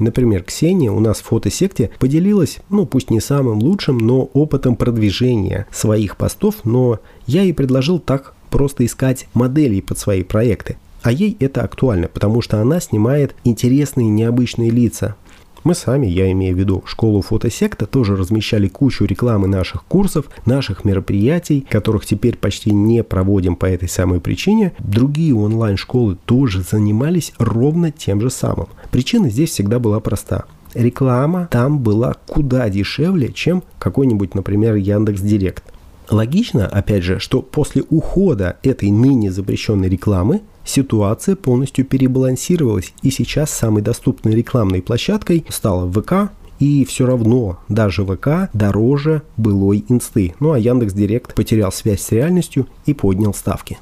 Например, 0.00 0.42
Ксения 0.42 0.90
у 0.90 0.98
нас 0.98 1.18
в 1.18 1.24
фотосекте 1.24 1.90
поделилась, 1.98 2.58
ну 2.70 2.86
пусть 2.86 3.10
не 3.10 3.20
самым 3.20 3.58
лучшим, 3.58 3.98
но 3.98 4.30
опытом 4.32 4.74
продвижения 4.74 5.66
своих 5.70 6.16
постов, 6.16 6.64
но 6.64 7.00
я 7.26 7.42
ей 7.42 7.52
предложил 7.52 7.98
так 7.98 8.34
просто 8.50 8.84
искать 8.86 9.28
моделей 9.34 9.82
под 9.82 9.98
свои 9.98 10.22
проекты. 10.22 10.78
А 11.02 11.12
ей 11.12 11.36
это 11.38 11.62
актуально, 11.62 12.08
потому 12.08 12.40
что 12.40 12.60
она 12.62 12.80
снимает 12.80 13.34
интересные 13.44 14.08
необычные 14.08 14.70
лица, 14.70 15.16
мы 15.64 15.74
сами, 15.74 16.06
я 16.06 16.30
имею 16.32 16.54
в 16.54 16.58
виду 16.58 16.82
школу 16.86 17.22
фотосекта, 17.22 17.86
тоже 17.86 18.16
размещали 18.16 18.68
кучу 18.68 19.04
рекламы 19.04 19.48
наших 19.48 19.84
курсов, 19.84 20.26
наших 20.46 20.84
мероприятий, 20.84 21.66
которых 21.68 22.06
теперь 22.06 22.36
почти 22.36 22.72
не 22.72 23.02
проводим 23.02 23.56
по 23.56 23.66
этой 23.66 23.88
самой 23.88 24.20
причине. 24.20 24.72
Другие 24.78 25.34
онлайн-школы 25.34 26.16
тоже 26.24 26.62
занимались 26.62 27.32
ровно 27.38 27.90
тем 27.90 28.20
же 28.20 28.30
самым. 28.30 28.68
Причина 28.90 29.30
здесь 29.30 29.50
всегда 29.50 29.78
была 29.78 30.00
проста 30.00 30.44
реклама 30.74 31.48
там 31.50 31.78
была 31.78 32.14
куда 32.26 32.68
дешевле, 32.68 33.32
чем 33.32 33.62
какой-нибудь, 33.78 34.34
например, 34.34 34.76
Яндекс 34.76 35.20
Директ. 35.20 35.64
Логично, 36.10 36.66
опять 36.66 37.04
же, 37.04 37.20
что 37.20 37.40
после 37.40 37.84
ухода 37.88 38.56
этой 38.64 38.90
ныне 38.90 39.30
запрещенной 39.30 39.88
рекламы 39.88 40.42
ситуация 40.64 41.36
полностью 41.36 41.84
перебалансировалась, 41.84 42.92
и 43.02 43.10
сейчас 43.10 43.50
самой 43.50 43.82
доступной 43.82 44.34
рекламной 44.34 44.82
площадкой 44.82 45.44
стала 45.48 45.90
ВК, 45.90 46.32
и 46.58 46.84
все 46.84 47.06
равно 47.06 47.60
даже 47.68 48.04
ВК 48.04 48.50
дороже 48.52 49.22
былой 49.36 49.84
инсты. 49.88 50.34
Ну 50.40 50.52
а 50.52 50.58
Яндекс 50.58 50.92
Директ 50.92 51.34
потерял 51.34 51.70
связь 51.70 52.02
с 52.02 52.10
реальностью 52.10 52.66
и 52.86 52.92
поднял 52.92 53.32
ставки. 53.32 53.78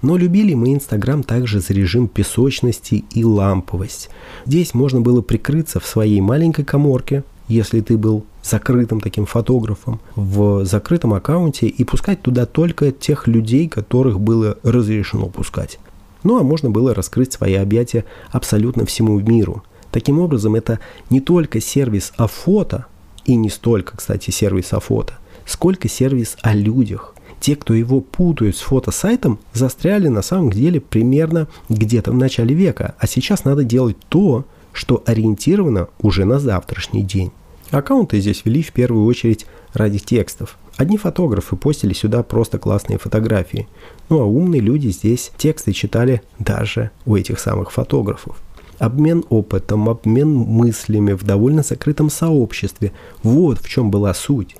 Но 0.00 0.16
любили 0.16 0.54
мы 0.54 0.72
Инстаграм 0.72 1.22
также 1.22 1.60
за 1.60 1.74
режим 1.74 2.08
песочности 2.08 3.04
и 3.12 3.24
ламповость. 3.24 4.10
Здесь 4.46 4.72
можно 4.72 5.00
было 5.00 5.20
прикрыться 5.20 5.78
в 5.78 5.86
своей 5.86 6.20
маленькой 6.20 6.64
коморке, 6.64 7.24
если 7.48 7.80
ты 7.80 7.98
был 7.98 8.24
закрытым 8.48 9.00
таким 9.00 9.26
фотографом 9.26 10.00
в 10.16 10.64
закрытом 10.64 11.14
аккаунте 11.14 11.66
и 11.66 11.84
пускать 11.84 12.22
туда 12.22 12.46
только 12.46 12.92
тех 12.92 13.26
людей, 13.26 13.68
которых 13.68 14.20
было 14.20 14.56
разрешено 14.62 15.26
пускать. 15.26 15.78
Ну 16.22 16.38
а 16.38 16.42
можно 16.42 16.70
было 16.70 16.94
раскрыть 16.94 17.32
свои 17.32 17.54
объятия 17.54 18.04
абсолютно 18.30 18.86
всему 18.86 19.18
миру. 19.20 19.62
Таким 19.90 20.18
образом, 20.18 20.54
это 20.54 20.80
не 21.10 21.20
только 21.20 21.60
сервис 21.60 22.12
о 22.16 22.26
фото, 22.26 22.86
и 23.24 23.36
не 23.36 23.50
столько, 23.50 23.96
кстати, 23.96 24.30
сервис 24.30 24.72
о 24.72 24.80
фото, 24.80 25.14
сколько 25.44 25.88
сервис 25.88 26.36
о 26.42 26.54
людях. 26.54 27.14
Те, 27.40 27.54
кто 27.56 27.74
его 27.74 28.00
путают 28.00 28.56
с 28.56 28.60
фотосайтом, 28.60 29.38
застряли 29.52 30.08
на 30.08 30.22
самом 30.22 30.50
деле 30.50 30.80
примерно 30.80 31.46
где-то 31.68 32.10
в 32.10 32.14
начале 32.14 32.54
века, 32.54 32.94
а 32.98 33.06
сейчас 33.06 33.44
надо 33.44 33.64
делать 33.64 33.96
то, 34.08 34.44
что 34.72 35.02
ориентировано 35.06 35.88
уже 36.00 36.24
на 36.24 36.38
завтрашний 36.40 37.02
день. 37.02 37.30
Аккаунты 37.70 38.20
здесь 38.20 38.42
вели 38.44 38.62
в 38.62 38.72
первую 38.72 39.04
очередь 39.04 39.46
ради 39.74 39.98
текстов. 39.98 40.56
Одни 40.76 40.96
фотографы 40.96 41.56
постили 41.56 41.92
сюда 41.92 42.22
просто 42.22 42.58
классные 42.58 42.98
фотографии. 42.98 43.68
Ну 44.08 44.20
а 44.20 44.24
умные 44.24 44.60
люди 44.60 44.88
здесь 44.88 45.32
тексты 45.36 45.72
читали 45.72 46.22
даже 46.38 46.90
у 47.04 47.16
этих 47.16 47.40
самых 47.40 47.72
фотографов. 47.72 48.38
Обмен 48.78 49.24
опытом, 49.28 49.88
обмен 49.88 50.32
мыслями 50.34 51.12
в 51.12 51.24
довольно 51.24 51.62
закрытом 51.62 52.10
сообществе. 52.10 52.92
Вот 53.22 53.58
в 53.58 53.68
чем 53.68 53.90
была 53.90 54.14
суть. 54.14 54.56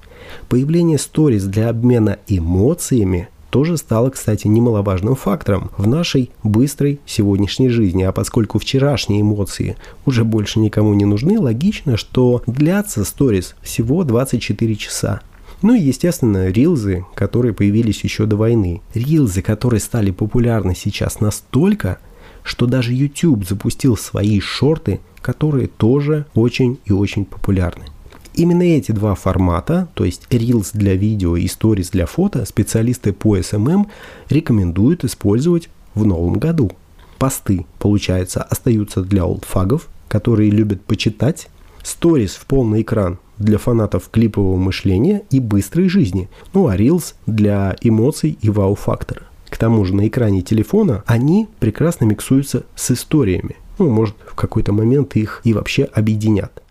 Появление 0.49 0.99
сториз 0.99 1.45
для 1.45 1.71
обмена 1.71 2.19
эмоциями 2.27 3.29
тоже 3.51 3.77
стало, 3.77 4.11
кстати, 4.11 4.47
немаловажным 4.47 5.15
фактором 5.15 5.71
в 5.77 5.87
нашей 5.87 6.31
быстрой 6.43 7.01
сегодняшней 7.07 7.69
жизни. 7.69 8.03
А 8.03 8.13
поскольку 8.13 8.59
вчерашние 8.59 9.23
эмоции 9.23 9.77
уже 10.07 10.25
больше 10.25 10.61
никому 10.61 10.95
не 10.95 11.05
нужны, 11.05 11.39
логично, 11.39 11.97
что 11.97 12.43
длятся 12.47 13.05
сторис 13.05 13.55
всего 13.63 14.05
24 14.05 14.77
часа. 14.77 15.21
Ну 15.61 15.75
и, 15.75 15.81
естественно, 15.81 16.49
рилзы, 16.49 17.05
которые 17.15 17.53
появились 17.53 18.05
еще 18.05 18.27
до 18.27 18.37
войны. 18.37 18.81
Рилзы, 18.95 19.43
которые 19.43 19.81
стали 19.81 20.11
популярны 20.13 20.75
сейчас 20.77 21.21
настолько, 21.21 21.99
что 22.45 22.67
даже 22.67 22.93
YouTube 22.93 23.47
запустил 23.47 23.97
свои 23.97 24.41
шорты, 24.41 25.01
которые 25.21 25.67
тоже 25.67 26.27
очень 26.35 26.79
и 26.85 26.93
очень 26.93 27.25
популярны. 27.25 27.87
Именно 28.39 28.63
эти 28.63 28.93
два 28.93 29.17
формата, 29.17 29.89
то 29.95 30.05
есть 30.05 30.29
Reels 30.31 30.71
для 30.73 30.95
видео 30.95 31.37
и 31.37 31.47
Stories 31.47 31.91
для 31.91 32.07
фото, 32.07 32.45
специалисты 32.45 33.13
по 33.13 33.37
SMM 33.37 33.89
рекомендуют 34.29 35.03
использовать 35.03 35.69
в 35.97 36.07
новом 36.07 36.35
году. 36.35 36.71
Посты, 37.19 37.67
получается, 37.81 38.45
остаются 38.45 39.03
для 39.03 39.25
олдфагов, 39.25 39.89
которые 40.07 40.51
любят 40.51 40.81
почитать. 40.83 41.49
Stories 41.83 42.39
в 42.39 42.47
полный 42.47 42.83
экран 42.83 43.19
для 43.39 43.59
фанатов 43.59 44.09
клипового 44.09 44.57
мышления 44.57 45.23
и 45.33 45.41
быстрой 45.41 45.89
жизни. 45.89 46.29
Ну 46.55 46.69
а 46.69 46.77
Reels 46.77 47.15
для 47.27 47.77
эмоций 47.81 48.39
и 48.41 48.51
вау-фактора. 48.51 49.23
К 49.49 49.59
тому 49.59 49.85
же 49.85 49.97
на 49.97 50.07
экране 50.07 50.43
телефона 50.43 51.03
они 51.07 51.49
прекрасно 51.59 52.05
миксуются 52.05 52.63
с 52.77 52.93
историями. 52.93 53.57
Ну, 53.81 53.91
может, 53.91 54.15
в 54.25 54.37
какой-то 54.37 54.73
момент 54.73 55.17
их 55.17 55.41
и 55.43 55.53
вообще 55.53 55.83
объединят. 55.83 56.63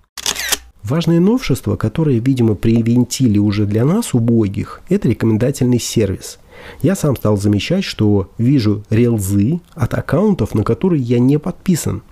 Важное 0.87 1.19
новшество, 1.19 1.75
которое, 1.75 2.19
видимо, 2.19 2.55
привинтили 2.55 3.37
уже 3.39 3.65
для 3.65 3.83
нас, 3.83 4.13
убогих, 4.13 4.81
это 4.87 5.09
рекомендательный 5.09 5.81
сервис. 5.81 6.39
Я 6.81 6.95
сам 6.95 7.17
стал 7.17 7.35
замечать, 7.35 7.83
что 7.83 8.31
вижу 8.37 8.85
релзы 8.89 9.59
от 9.73 9.93
аккаунтов, 9.95 10.55
на 10.55 10.63
которые 10.63 11.01
я 11.01 11.19
не 11.19 11.39
подписан. 11.39 12.03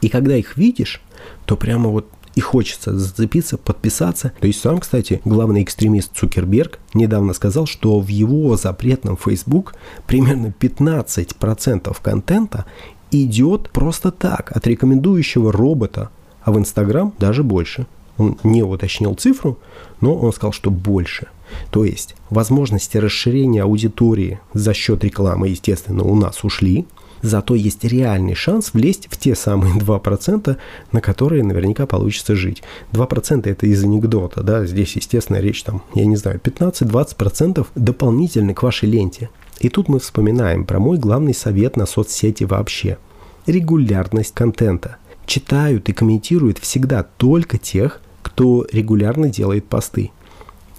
И 0.00 0.08
когда 0.08 0.34
их 0.34 0.56
видишь, 0.56 1.02
то 1.44 1.58
прямо 1.58 1.90
вот 1.90 2.06
и 2.34 2.40
хочется 2.40 2.98
зацепиться, 2.98 3.58
подписаться. 3.58 4.32
То 4.40 4.46
есть 4.46 4.62
сам, 4.62 4.78
кстати, 4.78 5.20
главный 5.26 5.62
экстремист 5.62 6.16
Цукерберг 6.16 6.78
недавно 6.94 7.34
сказал, 7.34 7.66
что 7.66 8.00
в 8.00 8.08
его 8.08 8.56
запретном 8.56 9.18
Facebook 9.18 9.74
примерно 10.06 10.54
15% 10.58 11.94
контента 12.00 12.64
идет 13.10 13.68
просто 13.68 14.10
так, 14.10 14.56
от 14.56 14.66
рекомендующего 14.66 15.52
робота, 15.52 16.08
а 16.40 16.52
в 16.52 16.58
Инстаграм 16.58 17.12
даже 17.18 17.42
больше. 17.42 17.86
Он 18.18 18.38
не 18.42 18.62
уточнил 18.62 19.14
цифру, 19.14 19.58
но 20.00 20.16
он 20.16 20.32
сказал, 20.32 20.52
что 20.52 20.70
больше. 20.70 21.28
То 21.70 21.84
есть 21.84 22.16
возможности 22.30 22.96
расширения 22.96 23.62
аудитории 23.62 24.40
за 24.52 24.74
счет 24.74 25.04
рекламы, 25.04 25.48
естественно, 25.48 26.02
у 26.02 26.14
нас 26.14 26.44
ушли. 26.44 26.86
Зато 27.22 27.54
есть 27.54 27.82
реальный 27.82 28.34
шанс 28.34 28.74
влезть 28.74 29.08
в 29.10 29.16
те 29.16 29.34
самые 29.34 29.74
2%, 29.78 30.56
на 30.92 31.00
которые 31.00 31.42
наверняка 31.42 31.86
получится 31.86 32.34
жить. 32.34 32.62
2% 32.92 33.48
это 33.48 33.66
из 33.66 33.82
анекдота, 33.82 34.42
да, 34.42 34.66
здесь, 34.66 34.96
естественно, 34.96 35.38
речь 35.38 35.62
там, 35.62 35.82
я 35.94 36.06
не 36.06 36.16
знаю, 36.16 36.40
15-20% 36.42 37.66
дополнительно 37.74 38.54
к 38.54 38.62
вашей 38.62 38.88
ленте. 38.88 39.30
И 39.60 39.68
тут 39.68 39.88
мы 39.88 39.98
вспоминаем 39.98 40.64
про 40.64 40.78
мой 40.78 40.98
главный 40.98 41.34
совет 41.34 41.76
на 41.76 41.86
соцсети 41.86 42.44
вообще. 42.44 42.98
Регулярность 43.46 44.34
контента. 44.34 44.96
Читают 45.24 45.88
и 45.88 45.92
комментируют 45.92 46.58
всегда 46.58 47.02
только 47.02 47.58
тех, 47.58 48.00
кто 48.36 48.66
регулярно 48.70 49.30
делает 49.30 49.64
посты. 49.64 50.10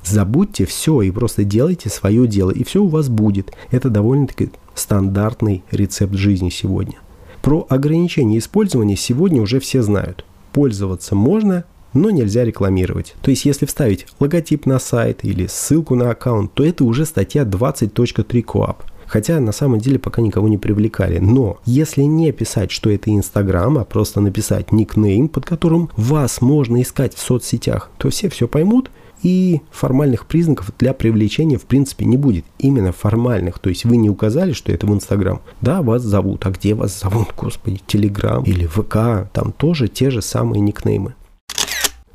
Забудьте 0.04 0.68
все 0.68 1.02
и 1.02 1.10
просто 1.10 1.44
делайте 1.44 1.90
свое 1.90 2.28
дело, 2.28 2.52
и 2.52 2.64
все 2.64 2.84
у 2.84 2.88
вас 2.88 3.10
будет. 3.10 3.52
Это 3.72 3.90
довольно-таки 3.90 4.52
стандартный 4.76 5.64
рецепт 5.72 6.14
жизни 6.14 6.52
сегодня. 6.52 7.00
Про 7.42 7.66
ограничение 7.68 8.38
использования 8.38 8.96
сегодня 8.96 9.42
уже 9.42 9.60
все 9.60 9.82
знают. 9.82 10.24
Пользоваться 10.54 11.16
можно, 11.16 11.64
но 11.94 12.12
нельзя 12.12 12.46
рекламировать. 12.46 13.16
То 13.24 13.32
есть, 13.32 13.46
если 13.46 13.66
вставить 13.66 14.06
логотип 14.20 14.68
на 14.68 14.78
сайт 14.78 15.26
или 15.26 15.48
ссылку 15.48 15.96
на 15.96 16.12
аккаунт, 16.12 16.54
то 16.54 16.64
это 16.64 16.84
уже 16.84 17.08
статья 17.08 17.42
20.3 17.42 18.44
КОАП. 18.44 18.84
Хотя 19.08 19.40
на 19.40 19.52
самом 19.52 19.80
деле 19.80 20.00
пока 20.00 20.22
никого 20.22 20.48
не 20.48 20.58
привлекали. 20.58 21.20
Но 21.20 21.60
если 21.66 22.04
не 22.04 22.32
писать, 22.32 22.72
что 22.72 22.90
это 22.90 23.10
Инстаграм, 23.10 23.78
а 23.78 23.86
просто 23.86 24.22
написать 24.22 24.72
никнейм, 24.72 25.30
под 25.30 25.46
которым 25.46 25.90
вас 25.96 26.42
можно 26.42 26.82
искать 26.82 27.16
в 27.16 27.20
соцсетях, 27.20 27.90
то 27.98 28.10
все 28.10 28.30
все 28.30 28.48
поймут, 28.48 28.92
и 29.24 29.62
формальных 29.72 30.28
признаков 30.28 30.72
для 30.78 30.94
привлечения 30.94 31.58
в 31.58 31.66
принципе 31.66 32.06
не 32.06 32.18
будет. 32.18 32.46
Именно 32.60 32.92
формальных. 32.92 33.60
То 33.60 33.70
есть 33.70 33.86
вы 33.86 33.98
не 33.98 34.10
указали, 34.10 34.54
что 34.54 34.72
это 34.72 34.86
в 34.86 34.94
Инстаграм. 34.94 35.42
Да, 35.62 35.82
вас 35.82 36.04
зовут. 36.04 36.46
А 36.46 36.52
где 36.52 36.76
вас 36.76 37.00
зовут, 37.00 37.30
господи? 37.36 37.82
Телеграм 37.88 38.44
или 38.44 38.66
ВК. 38.66 39.30
Там 39.34 39.54
тоже 39.54 39.88
те 39.88 40.12
же 40.12 40.22
самые 40.22 40.60
никнеймы. 40.60 41.16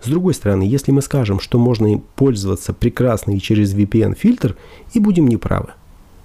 С 0.03 0.09
другой 0.09 0.35
стороны, 0.35 0.65
если 0.65 0.91
мы 0.91 1.01
скажем, 1.01 1.39
что 1.39 1.59
можно 1.59 2.01
пользоваться 2.17 2.73
прекрасно 2.73 3.33
и 3.33 3.39
через 3.39 3.73
VPN-фильтр, 3.75 4.57
и 4.95 4.99
будем 4.99 5.29
неправы. 5.29 5.75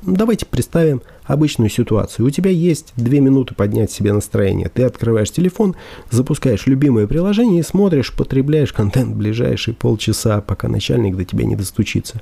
Давайте 0.03 0.45
представим 0.45 1.01
обычную 1.23 1.69
ситуацию. 1.69 2.25
У 2.25 2.29
тебя 2.29 2.51
есть 2.51 2.93
две 2.95 3.19
минуты 3.19 3.55
поднять 3.55 3.91
себе 3.91 4.13
настроение. 4.13 4.69
Ты 4.69 4.83
открываешь 4.83 5.31
телефон, 5.31 5.75
запускаешь 6.11 6.67
любимое 6.67 7.07
приложение 7.07 7.61
и 7.61 7.63
смотришь, 7.63 8.13
потребляешь 8.13 8.71
контент 8.71 9.15
ближайшие 9.15 9.73
полчаса, 9.73 10.41
пока 10.41 10.67
начальник 10.67 11.17
до 11.17 11.25
тебя 11.25 11.45
не 11.45 11.55
достучится. 11.55 12.21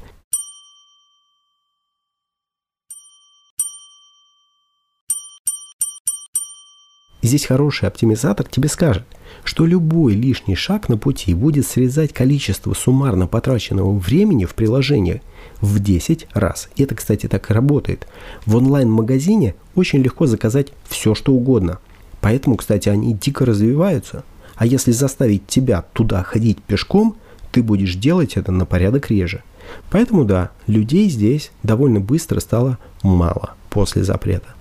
Здесь 7.22 7.46
хороший 7.46 7.88
оптимизатор 7.90 8.48
тебе 8.48 8.70
скажет, 8.70 9.04
что 9.46 9.66
любой 9.66 10.16
лишний 10.16 10.56
шаг 10.56 10.90
на 10.90 10.98
пути 10.98 11.34
будет 11.34 11.66
срезать 11.68 12.12
количество 12.12 12.74
суммарно 12.74 13.28
потраченного 13.28 13.98
времени 13.98 14.44
в 14.46 14.56
приложении 14.56 15.22
в 15.62 15.80
10 15.80 16.28
раз. 16.34 16.68
И 16.76 16.84
это, 16.84 16.96
кстати, 16.96 17.28
так 17.28 17.50
и 17.50 17.54
работает. 17.54 18.08
В 18.46 18.56
онлайн-магазине 18.56 19.56
очень 19.76 20.02
легко 20.02 20.26
заказать 20.26 20.74
все, 20.90 21.14
что 21.16 21.32
угодно. 21.32 21.78
Поэтому, 22.22 22.58
кстати, 22.58 22.90
они 22.90 23.14
дико 23.14 23.46
развиваются. 23.46 24.24
А 24.56 24.66
если 24.66 24.92
заставить 24.92 25.46
тебя 25.46 25.86
туда 25.94 26.24
ходить 26.24 26.62
пешком, 26.62 27.16
ты 27.52 27.62
будешь 27.62 27.96
делать 27.96 28.38
это 28.38 28.52
на 28.52 28.66
порядок 28.66 29.12
реже. 29.12 29.44
Поэтому 29.92 30.26
да, 30.26 30.52
людей 30.66 31.08
здесь 31.08 31.52
довольно 31.62 32.00
быстро 32.00 32.40
стало 32.40 32.80
мало 33.04 33.54
после 33.70 34.04
запрета. 34.04 34.56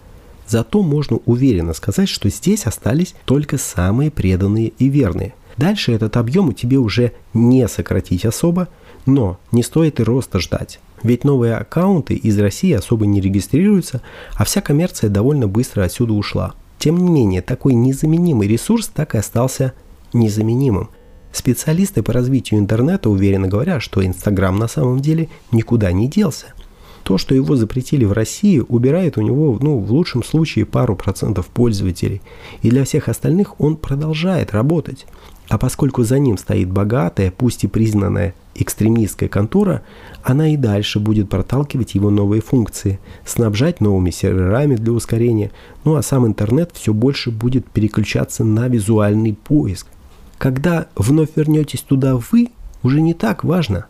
Зато 0.47 0.83
можно 0.83 1.19
уверенно 1.25 1.73
сказать, 1.73 2.09
что 2.09 2.29
здесь 2.29 2.67
остались 2.67 3.15
только 3.25 3.59
самые 3.59 4.11
преданные 4.11 4.69
и 4.79 4.89
верные. 4.89 5.35
Дальше 5.57 5.93
этот 5.93 6.17
объем 6.17 6.53
тебе 6.53 6.79
уже 6.79 7.13
не 7.33 7.67
сократить 7.69 8.25
особо, 8.25 8.69
но 9.07 9.39
не 9.53 9.63
стоит 9.63 10.01
и 10.01 10.03
роста 10.03 10.41
ждать. 10.41 10.81
Ведь 11.03 11.25
новые 11.25 11.57
аккаунты 11.57 12.15
из 12.15 12.39
России 12.39 12.73
особо 12.73 13.07
не 13.07 13.21
регистрируются, 13.21 14.01
а 14.37 14.45
вся 14.45 14.61
коммерция 14.61 15.11
довольно 15.11 15.47
быстро 15.47 15.83
отсюда 15.83 16.15
ушла. 16.15 16.55
Тем 16.79 16.99
не 16.99 17.11
менее, 17.11 17.43
такой 17.43 17.75
незаменимый 17.75 18.49
ресурс 18.49 18.89
так 18.89 19.15
и 19.15 19.19
остался 19.19 19.75
незаменимым. 20.13 20.91
Специалисты 21.33 22.03
по 22.03 22.13
развитию 22.13 22.61
интернета 22.61 23.11
уверенно 23.11 23.49
говорят, 23.49 23.83
что 23.83 24.05
Инстаграм 24.05 24.57
на 24.57 24.69
самом 24.69 25.01
деле 25.01 25.29
никуда 25.51 25.93
не 25.93 26.09
делся– 26.09 26.47
то, 27.05 27.19
что 27.19 27.35
его 27.35 27.55
запретили 27.55 28.05
в 28.05 28.13
России, 28.13 28.63
убирает 28.67 29.19
у 29.19 29.21
него, 29.21 29.59
ну, 29.61 29.79
в 29.79 29.93
лучшем 29.93 30.25
случае, 30.25 30.65
пару 30.65 30.97
процентов 30.97 31.47
пользователей. 31.47 32.23
И 32.63 32.71
для 32.71 32.85
всех 32.85 33.09
остальных 33.09 33.61
он 33.61 33.77
продолжает 33.77 34.53
работать. 34.53 35.07
А 35.49 35.59
поскольку 35.59 36.03
за 36.03 36.19
ним 36.19 36.39
стоит 36.39 36.71
богатая, 36.71 37.31
пусть 37.31 37.65
и 37.65 37.69
признанная 37.69 38.35
экстремистская 38.55 39.29
контора, 39.29 39.83
она 40.23 40.49
и 40.49 40.57
дальше 40.57 40.99
будет 40.99 41.29
проталкивать 41.29 41.95
его 41.95 42.09
новые 42.09 42.41
функции, 42.41 42.99
снабжать 43.27 43.81
новыми 43.81 44.11
серверами 44.11 44.77
для 44.77 44.93
ускорения, 44.93 45.51
ну 45.85 45.97
а 45.97 46.03
сам 46.03 46.27
интернет 46.27 46.71
все 46.73 46.95
больше 46.95 47.31
будет 47.31 47.67
переключаться 47.67 48.45
на 48.45 48.69
визуальный 48.69 49.35
поиск. 49.35 49.89
Когда 50.39 50.87
вновь 50.97 51.31
вернетесь 51.37 51.81
туда 51.81 52.17
вы, 52.17 52.51
уже 52.83 53.01
не 53.01 53.13
так 53.13 53.45
важно. 53.45 53.87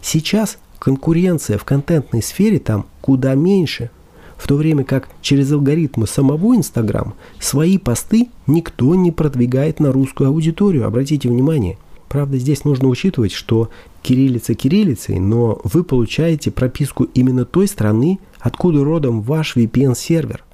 Сейчас 0.00 0.58
конкуренция 0.78 1.58
в 1.58 1.64
контентной 1.64 2.22
сфере 2.22 2.58
там 2.58 2.86
куда 3.00 3.34
меньше. 3.34 3.90
В 4.36 4.46
то 4.46 4.56
время 4.56 4.84
как 4.84 5.08
через 5.22 5.50
алгоритмы 5.52 6.06
самого 6.06 6.54
Инстаграм 6.56 7.14
свои 7.40 7.78
посты 7.78 8.28
никто 8.46 8.94
не 8.94 9.10
продвигает 9.10 9.80
на 9.80 9.92
русскую 9.92 10.28
аудиторию. 10.28 10.86
Обратите 10.86 11.28
внимание. 11.28 11.78
Правда, 12.08 12.38
здесь 12.38 12.64
нужно 12.64 12.88
учитывать, 12.88 13.32
что 13.32 13.70
кириллица 14.02 14.54
кириллицей, 14.54 15.18
но 15.18 15.60
вы 15.64 15.82
получаете 15.82 16.50
прописку 16.50 17.04
именно 17.04 17.44
той 17.44 17.66
страны, 17.66 18.18
откуда 18.38 18.84
родом 18.84 19.22
ваш 19.22 19.56
VPN-сервер. 19.56 20.44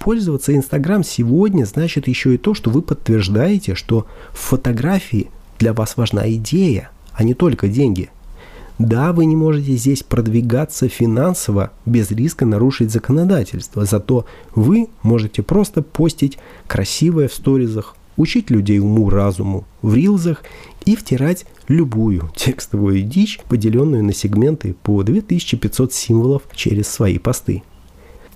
Пользоваться 0.00 0.54
Инстаграм 0.54 1.02
сегодня 1.02 1.64
значит 1.64 2.08
еще 2.08 2.34
и 2.34 2.38
то, 2.38 2.52
что 2.52 2.68
вы 2.70 2.82
подтверждаете, 2.82 3.74
что 3.74 4.06
в 4.32 4.38
фотографии 4.38 5.30
для 5.58 5.72
вас 5.72 5.96
важна 5.96 6.30
идея, 6.32 6.90
а 7.14 7.24
не 7.24 7.32
только 7.32 7.68
деньги. 7.68 8.10
Да, 8.78 9.12
вы 9.12 9.26
не 9.26 9.36
можете 9.36 9.76
здесь 9.76 10.02
продвигаться 10.02 10.88
финансово 10.88 11.70
без 11.86 12.10
риска 12.10 12.44
нарушить 12.44 12.90
законодательство, 12.90 13.84
зато 13.84 14.26
вы 14.54 14.88
можете 15.02 15.42
просто 15.42 15.80
постить 15.82 16.38
красивое 16.66 17.28
в 17.28 17.34
сторизах, 17.34 17.94
учить 18.16 18.50
людей 18.50 18.80
уму-разуму 18.80 19.64
в 19.80 19.94
рилзах 19.94 20.42
и 20.84 20.96
втирать 20.96 21.46
любую 21.68 22.32
текстовую 22.34 23.02
дичь, 23.02 23.38
поделенную 23.48 24.02
на 24.02 24.12
сегменты 24.12 24.74
по 24.82 25.04
2500 25.04 25.92
символов 25.92 26.42
через 26.52 26.88
свои 26.88 27.18
посты. 27.18 27.62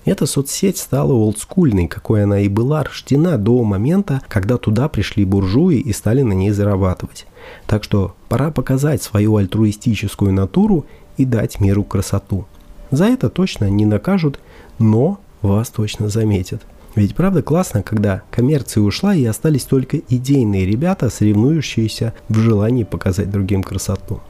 Эта 0.08 0.24
соцсеть 0.24 0.78
стала 0.78 1.12
олдскульной, 1.12 1.86
какой 1.86 2.22
она 2.22 2.40
и 2.40 2.48
была 2.48 2.82
рождена 2.82 3.36
до 3.36 3.62
момента, 3.62 4.22
когда 4.28 4.56
туда 4.56 4.88
пришли 4.88 5.26
буржуи 5.26 5.76
и 5.76 5.92
стали 5.92 6.22
на 6.22 6.32
ней 6.32 6.50
зарабатывать. 6.50 7.26
Так 7.66 7.84
что 7.84 8.14
пора 8.30 8.50
показать 8.50 9.02
свою 9.02 9.36
альтруистическую 9.36 10.32
натуру 10.32 10.86
и 11.18 11.26
дать 11.26 11.60
миру 11.60 11.84
красоту. 11.84 12.46
За 12.90 13.04
это 13.04 13.28
точно 13.28 13.68
не 13.68 13.84
накажут, 13.84 14.40
но 14.78 15.20
вас 15.42 15.68
точно 15.68 16.08
заметят. 16.08 16.62
Ведь 16.94 17.14
правда 17.14 17.42
классно, 17.42 17.82
когда 17.82 18.22
коммерция 18.30 18.80
ушла 18.80 19.14
и 19.14 19.26
остались 19.26 19.64
только 19.64 19.98
идейные 19.98 20.64
ребята, 20.64 21.10
соревнующиеся 21.10 22.14
в 22.30 22.38
желании 22.38 22.84
показать 22.84 23.30
другим 23.30 23.62
красоту. 23.62 24.20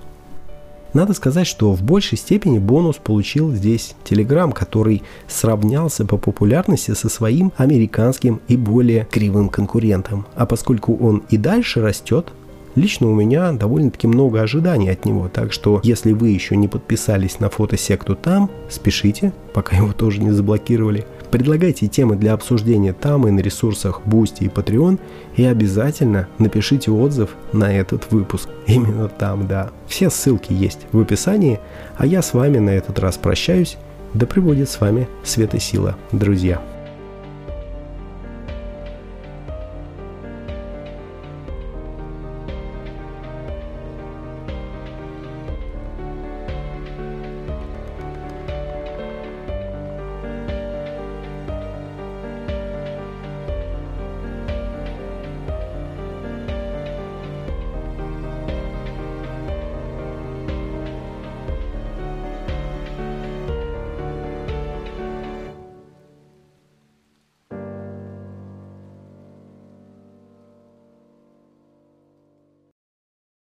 Надо 0.99 1.15
сказать, 1.15 1.47
что 1.47 1.75
в 1.75 1.83
большей 1.85 2.19
степени 2.19 2.59
бонус 2.59 2.97
получил 2.97 3.55
здесь 3.55 3.95
Telegram, 4.05 4.53
который 4.53 5.05
сравнялся 5.29 6.05
по 6.05 6.17
популярности 6.17 6.93
со 6.93 7.09
своим 7.09 7.53
американским 7.57 8.41
и 8.49 8.57
более 8.57 9.07
кривым 9.09 9.49
конкурентом. 9.49 10.27
А 10.35 10.45
поскольку 10.45 10.97
он 10.97 11.23
и 11.31 11.37
дальше 11.37 11.81
растет, 11.81 12.33
Лично 12.79 13.11
у 13.11 13.15
меня 13.15 13.51
довольно-таки 13.51 14.07
много 14.07 14.41
ожиданий 14.41 14.89
от 14.89 15.05
него, 15.05 15.29
так 15.29 15.53
что 15.53 15.81
если 15.83 16.13
вы 16.13 16.29
еще 16.29 16.55
не 16.57 16.69
подписались 16.69 17.41
на 17.41 17.51
фотосекту 17.51 18.15
там, 18.15 18.49
спешите, 18.69 19.33
пока 19.53 19.77
его 19.77 19.93
тоже 19.93 20.21
не 20.21 20.31
заблокировали. 20.31 21.05
Предлагайте 21.33 21.89
темы 21.89 22.15
для 22.15 22.35
обсуждения 22.35 22.93
там 22.93 23.27
и 23.27 23.33
на 23.33 23.41
ресурсах 23.41 24.03
Boosty 24.07 24.45
и 24.45 24.47
Patreon, 24.47 25.01
и 25.35 25.45
обязательно 25.45 26.29
напишите 26.39 26.93
отзыв 26.93 27.31
на 27.53 27.77
этот 27.77 28.13
выпуск. 28.13 28.49
Именно 28.69 29.09
там, 29.09 29.49
да. 29.49 29.71
Все 29.89 30.09
ссылки 30.09 30.53
есть 30.53 30.87
в 30.93 31.01
описании, 31.01 31.59
а 31.97 32.07
я 32.07 32.23
с 32.23 32.33
вами 32.33 32.59
на 32.59 32.71
этот 32.71 33.01
раз 33.01 33.17
прощаюсь. 33.17 33.77
Да 34.15 34.25
пребудет 34.25 34.71
с 34.71 34.81
вами 34.81 35.09
света 35.25 35.59
сила, 35.59 35.97
друзья. 36.13 36.63